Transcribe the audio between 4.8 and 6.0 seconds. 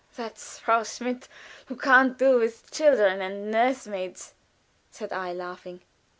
said I, laughing.